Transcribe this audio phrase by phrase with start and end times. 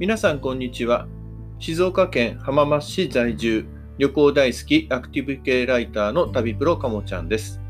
[0.00, 1.06] 皆さんこんにちは。
[1.58, 3.66] 静岡県浜松市在住
[3.98, 7.60] 旅行大好きアクティブ系ライターの旅プロかもちゃんです。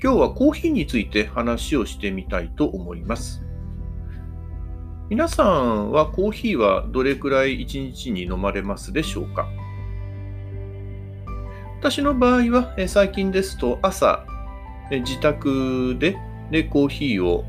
[0.00, 3.42] 今日はコーヒーについて話をしてみたいと思います。
[5.08, 9.48] 皆さんはコーヒーはどれくらい1日に飲まれますでしょうか？
[11.80, 14.24] 私の場合は最近ですと朝
[14.92, 16.16] 自宅で
[16.52, 17.44] でコーヒーを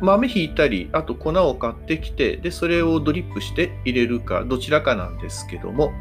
[0.00, 5.92] 豆ひいたり、あと粉を買ってきて、で、それをドリップして入れるか、どちらかなんですけども、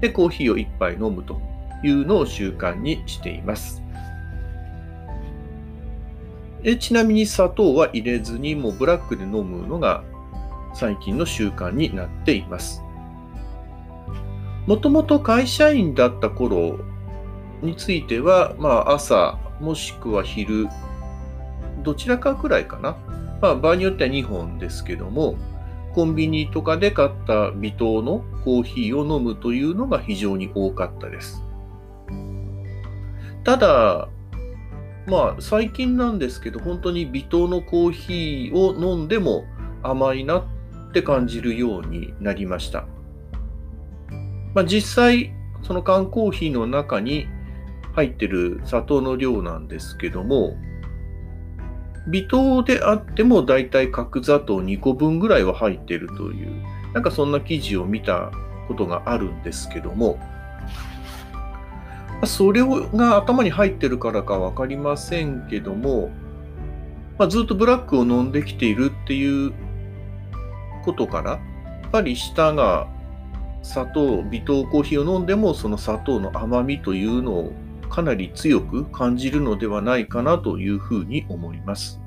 [0.00, 1.40] で、コーヒーを1杯飲むと
[1.82, 3.82] いうのを習慣にしています。
[6.62, 10.02] えちなみに砂糖は入れずに、もうブラックで飲むのが
[10.72, 12.82] 最近の習慣になっています。
[14.66, 16.78] もともと会社員だった頃
[17.62, 20.68] については、まあ朝もしくは昼、
[21.82, 22.96] どちらかくらいかな。
[23.44, 25.36] まあ、場合によっては2本ですけども、
[25.94, 31.42] コンビニとかで買った微糖のコーヒーを飲むというのが非常に多かったです。
[33.44, 34.08] ただ、
[35.06, 39.44] まあ最近なんですけど、本当に微糖のコーヒーを飲んでも
[39.82, 42.86] 甘いなって感じるようになりました。
[44.54, 47.28] まあ、実際、その缶コーヒーの中に
[47.92, 50.56] 入ってる砂糖の量なんですけども、
[52.06, 58.30] 微糖であってもだいたい角砂糖2個分ぐらいは入っているという、なんかそんな記事を見た
[58.68, 60.18] ことがあるんですけども、
[62.26, 66.10] それが頭に入ってるからか分かりませんけども、
[67.18, 69.52] まあ、ずっとブラックを飲んできているっていう
[70.84, 71.38] ことから、や
[71.88, 72.88] っぱり舌が
[73.62, 77.52] 砂糖、微糖コーヒーを飲んでもその砂糖の甘みというのを
[77.94, 82.00] かなり強く感じるのではないかなというふうに思います。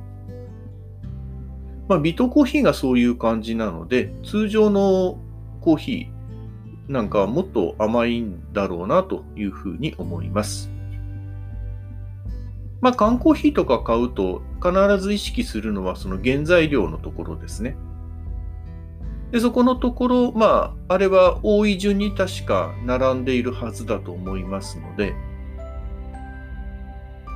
[1.88, 5.17] まあ、ビトコーヒーがそういう感じなので、通常の
[5.61, 10.70] コーヒーなんかはもっと甘いんだろうなというふうに思います。
[12.81, 17.77] まあ、缶コーヒーとか買うと必ず意識するのはその原材料のところですね。
[19.31, 25.15] でそこのところ、まあ、あれは多い順に確か並んでいるはずだと思いますので、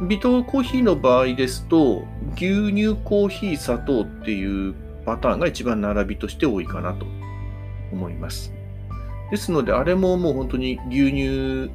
[0.02, 4.74] 微糖コーヒーの場合ですと、牛乳コーヒー砂糖っていう
[5.06, 7.06] パターンが一番並びとして多いかなと
[7.92, 8.52] 思います。
[9.30, 11.72] ですので、あれももう本当に牛乳、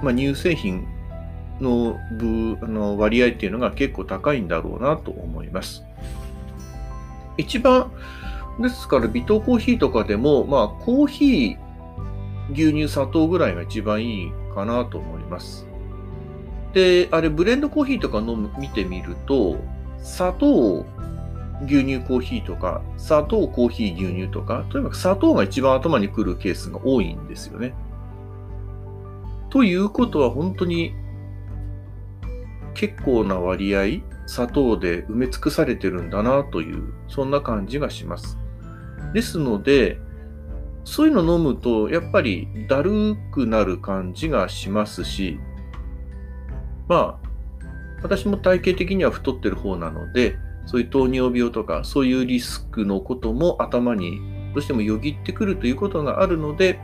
[0.00, 0.86] まあ、乳製品
[1.60, 5.82] の部あの割合っていうのが結構高いんだろうなと思います。
[7.36, 7.90] 一番、
[8.60, 11.58] ですから微糖コーヒーとかでも、まあコーヒー、
[12.52, 15.66] 牛乳、砂糖ぐらいが一番いいかなと思います。
[16.74, 19.56] で、あれ、ブレンドコーヒーとか飲む、見てみると、
[19.98, 20.84] 砂糖、
[21.66, 27.74] 牛乳コーヒーとか、砂糖、コーヒー、牛乳とか、とにかく砂糖が一番頭に来るケースが多いんですよね。
[29.50, 30.94] ということは本当に
[32.74, 38.36] 結構な割合、砂糖で埋め尽くされてるんだなという、そんな感じがします。
[39.12, 39.98] ですので、
[40.82, 45.38] そういうの飲むと、やっぱりだるくなる感じがしますし、
[46.88, 47.28] まあ、
[48.02, 50.36] 私も体型的には太ってる方なので、
[50.66, 54.20] そういう糖尿病とか、そういうリスクのことも頭に
[54.54, 56.78] どうしてもよぎってくるということがあるので、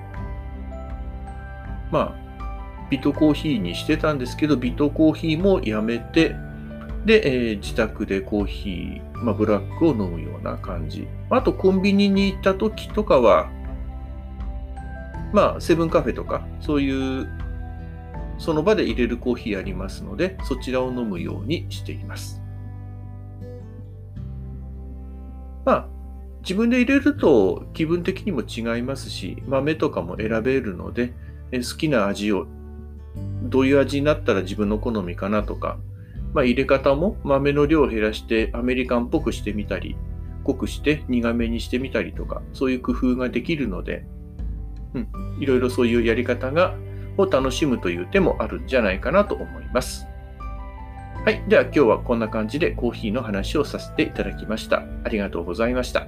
[1.91, 6.35] まあ、ビトコーヒーにしてたんですけど、ビトコーヒーもやめて、
[7.05, 11.07] で、えー、自宅でコーヒー、まあ、ブラックを飲むような感じ。
[11.31, 13.51] あと、コンビニに行った時とかは、
[15.33, 17.29] まあ、セブンカフェとか、そういう
[18.41, 22.43] その場で入れるコーヒーありますので、そちらを飲むようにしています。
[25.67, 25.89] まあ、
[26.41, 31.13] 自分で入れると気分的にも違いますし、豆とかも選べるので、
[31.53, 32.47] 好きな味を、
[33.43, 35.79] どういう味になったら自分の好みかなとか、
[36.33, 39.97] まあ、入れ方も豆の量を減らしてアメリカンっぽくしてみたり、
[40.45, 44.07] 濃くして苦めにしてみたりとか、そういう工夫ができるので、
[44.95, 45.09] うん、
[45.41, 46.75] いろいろそういうやり方が
[47.17, 50.07] を楽しむという手もあるんじゃないかなと思います。
[51.25, 51.43] はい。
[51.49, 54.85] では今日はこんな感じでコーヒーの話をさせていただきました。
[55.05, 56.07] ありがとうございました。